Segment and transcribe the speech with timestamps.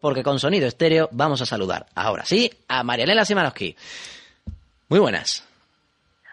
[0.00, 3.76] porque con sonido estéreo vamos a saludar ahora sí a Marianela Simanowski.
[4.88, 5.42] Muy buenas.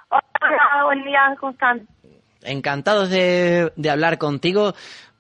[0.10, 1.88] Hola, buen día, ¿cómo están?
[2.44, 4.74] Encantados de, de hablar contigo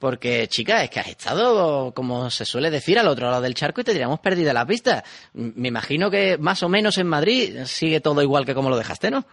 [0.04, 3.80] porque, chica, es que has estado, como se suele decir, al otro lado del charco
[3.80, 5.02] y te diríamos perdida la pista.
[5.34, 9.10] Me imagino que más o menos en Madrid sigue todo igual que como lo dejaste,
[9.10, 9.24] ¿no?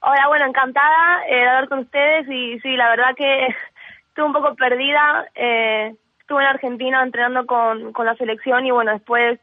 [0.00, 3.48] Hola, bueno, encantada eh, de hablar con ustedes y sí, la verdad que
[4.08, 5.26] estuve un poco perdida.
[5.34, 9.38] Eh, estuve en Argentina entrenando con, con la selección y bueno, después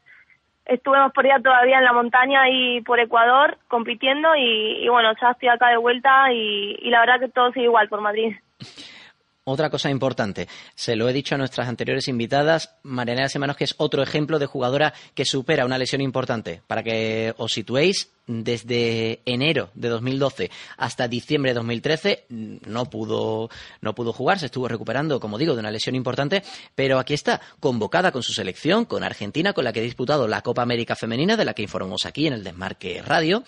[0.66, 5.68] estuvimos por todavía en la montaña y por Ecuador compitiendo y, bueno, ya estoy acá
[5.68, 8.34] de vuelta y, y la verdad que todo sigue igual por Madrid.
[9.44, 10.46] Otra cosa importante,
[10.76, 14.46] se lo he dicho a nuestras anteriores invitadas, Marianela Semanos, que es otro ejemplo de
[14.46, 16.62] jugadora que supera una lesión importante.
[16.68, 23.96] Para que os situéis, desde enero de 2012 hasta diciembre de 2013 no pudo, no
[23.96, 26.44] pudo jugar, se estuvo recuperando, como digo, de una lesión importante,
[26.76, 30.42] pero aquí está, convocada con su selección, con Argentina, con la que ha disputado la
[30.42, 33.42] Copa América Femenina, de la que informamos aquí en el Desmarque Radio,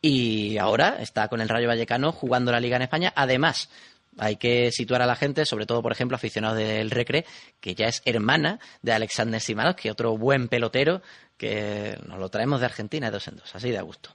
[0.00, 3.12] y ahora está con el Rayo Vallecano jugando la Liga en España.
[3.16, 3.70] Además,
[4.18, 7.24] hay que situar a la gente, sobre todo, por ejemplo, aficionados del Recre,
[7.60, 11.00] que ya es hermana de Alexander Simanovsky, otro buen pelotero
[11.38, 14.10] que nos lo traemos de Argentina de dos en dos, así de gusto.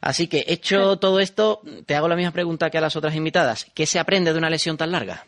[0.00, 3.70] Así que, hecho todo esto, te hago la misma pregunta que a las otras invitadas.
[3.74, 5.24] ¿Qué se aprende de una lesión tan larga?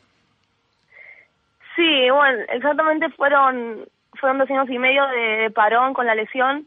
[1.76, 3.86] Sí, bueno, exactamente fueron,
[4.18, 6.66] fueron dos años y medio de, parón con la lesión.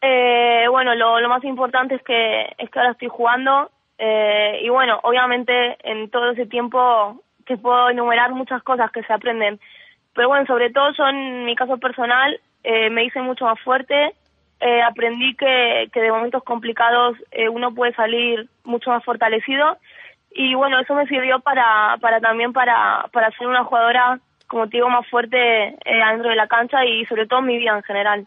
[0.00, 4.68] Eh, bueno, lo, lo más importante es que, es que ahora estoy jugando eh, y
[4.70, 9.60] bueno, obviamente en todo ese tiempo te puedo enumerar muchas cosas que se aprenden.
[10.14, 14.14] Pero bueno, sobre todo yo en mi caso personal eh, me hice mucho más fuerte,
[14.60, 19.78] eh, aprendí que, que de momentos complicados eh, uno puede salir mucho más fortalecido
[20.32, 24.76] y bueno, eso me sirvió para, para también para, para ser una jugadora, como te
[24.78, 27.82] digo, más fuerte eh, dentro de la cancha y sobre todo en mi vida en
[27.82, 28.26] general.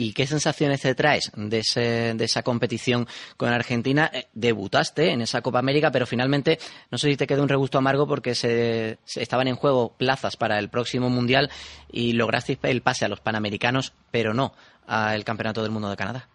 [0.00, 4.08] ¿Y qué sensaciones te traes de, ese, de esa competición con Argentina?
[4.14, 6.58] Eh, debutaste en esa Copa América, pero finalmente
[6.92, 10.60] no sé si te quedó un regusto amargo porque se, estaban en juego plazas para
[10.60, 11.48] el próximo Mundial
[11.90, 14.52] y lograste el pase a los Panamericanos, pero no
[14.86, 16.28] al Campeonato del Mundo de Canadá.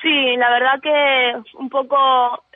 [0.00, 1.96] Sí, la verdad que un poco,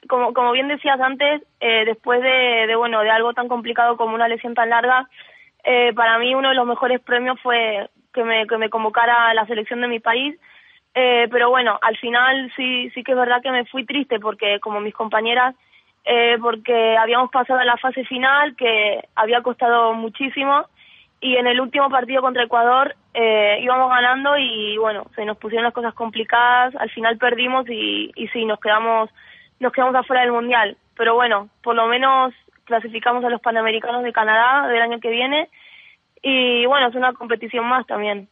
[0.08, 4.14] como, como bien decías antes, eh, después de, de, bueno, de algo tan complicado como
[4.14, 5.06] una lesión tan larga,
[5.64, 9.34] eh, para mí uno de los mejores premios fue que me, que me convocara a
[9.34, 10.38] la selección de mi país.
[10.94, 14.60] Eh, pero bueno, al final sí, sí que es verdad que me fui triste porque
[14.60, 15.54] como mis compañeras,
[16.04, 20.66] eh, porque habíamos pasado a la fase final que había costado muchísimo
[21.20, 25.64] y en el último partido contra Ecuador eh, íbamos ganando y bueno, se nos pusieron
[25.64, 29.08] las cosas complicadas, al final perdimos y, y sí, nos quedamos,
[29.60, 30.76] nos quedamos afuera del Mundial.
[30.96, 32.34] Pero bueno, por lo menos
[32.64, 35.48] clasificamos a los Panamericanos de Canadá del año que viene
[36.22, 38.28] y bueno, es una competición más también.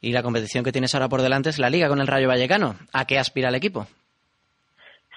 [0.00, 2.74] Y la competición que tienes ahora por delante es la Liga con el Rayo Vallecano.
[2.92, 3.86] ¿A qué aspira el equipo?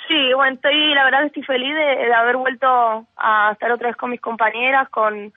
[0.08, 4.12] Sí, bueno, estoy, la verdad estoy feliz de, haber vuelto a estar otra vez con
[4.12, 5.34] mis compañeras, con,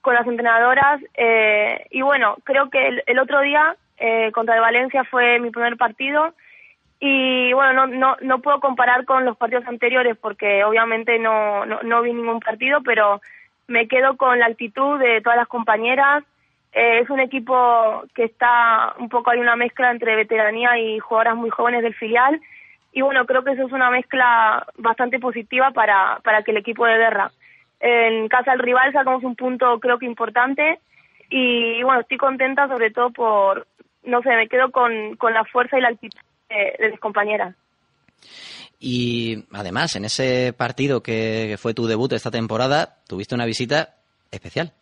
[0.00, 1.02] con las entrenadoras.
[1.14, 5.76] Eh, y bueno, creo que el, otro día eh, contra el Valencia fue mi primer
[5.76, 6.32] partido.
[6.98, 11.82] Y bueno, no, no, no puedo comparar con los partidos anteriores porque obviamente no, no,
[11.82, 13.20] no vi ningún partido, pero
[13.68, 16.24] me quedo con la actitud de todas las compañeras.
[16.72, 21.36] Eh, es un equipo que está un poco hay una mezcla entre veteranía y jugadoras
[21.36, 22.40] muy jóvenes del filial.
[22.92, 26.86] Y bueno, creo que eso es una mezcla bastante positiva para, para que el equipo
[26.86, 27.30] de guerra.
[27.80, 30.80] En casa del rival sacamos un punto creo que importante
[31.30, 33.68] y bueno, estoy contenta sobre todo por,
[34.02, 36.18] no sé, me quedo con, con la fuerza y la actitud
[36.48, 37.54] de, de mis compañeras.
[38.80, 43.94] Y además, en ese partido que fue tu debut esta temporada, tuviste una visita
[44.30, 44.72] especial.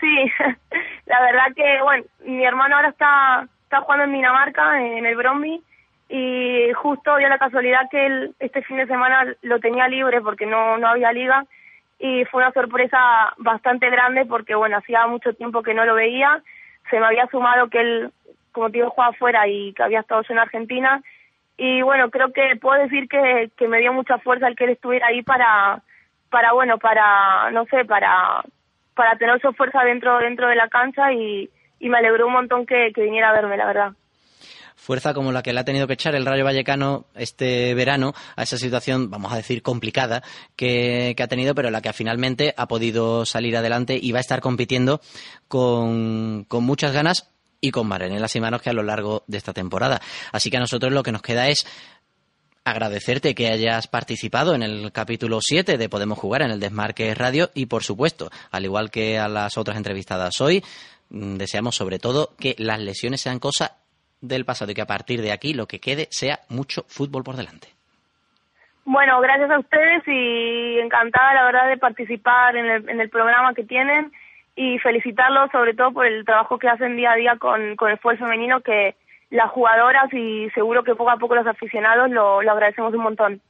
[0.00, 0.32] Sí,
[1.06, 5.62] la verdad que, bueno, mi hermano ahora está, está jugando en Dinamarca, en el Bromby,
[6.08, 10.46] y justo dio la casualidad que él este fin de semana lo tenía libre porque
[10.46, 11.44] no, no había liga,
[11.98, 16.42] y fue una sorpresa bastante grande porque, bueno, hacía mucho tiempo que no lo veía,
[16.88, 18.10] se me había sumado que él,
[18.52, 21.02] como te digo, jugaba afuera y que había estado en Argentina,
[21.62, 24.70] y bueno, creo que puedo decir que, que me dio mucha fuerza el que él
[24.70, 25.82] estuviera ahí para,
[26.30, 28.42] para bueno, para, no sé, para,
[28.94, 32.64] para tener su fuerza dentro, dentro de la cancha y, y me alegró un montón
[32.64, 33.92] que, que viniera a verme, la verdad.
[34.74, 38.44] Fuerza como la que le ha tenido que echar el Rayo Vallecano este verano a
[38.44, 40.22] esa situación, vamos a decir, complicada
[40.56, 44.22] que, que, ha tenido, pero la que finalmente ha podido salir adelante y va a
[44.22, 45.02] estar compitiendo
[45.46, 47.30] con, con muchas ganas
[47.60, 50.00] y con Marenela Simanos que a lo largo de esta temporada.
[50.32, 51.66] Así que a nosotros lo que nos queda es
[52.64, 57.50] agradecerte que hayas participado en el capítulo 7 de Podemos Jugar en el Desmarque Radio
[57.54, 60.62] y, por supuesto, al igual que a las otras entrevistadas hoy,
[61.10, 63.76] mm, deseamos sobre todo que las lesiones sean cosa
[64.20, 67.36] del pasado y que a partir de aquí lo que quede sea mucho fútbol por
[67.36, 67.68] delante.
[68.84, 73.54] Bueno, gracias a ustedes y encantada la verdad de participar en el, en el programa
[73.54, 74.12] que tienen
[74.60, 77.98] y felicitarlos sobre todo por el trabajo que hacen día a día con, con el
[77.98, 78.94] fútbol femenino que
[79.30, 83.40] las jugadoras y seguro que poco a poco los aficionados lo, agradecemos un montón.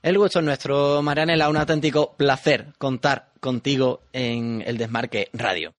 [0.00, 5.70] El gusto es nuestro, Marianela, un auténtico placer contar contigo en el Desmarque Radio.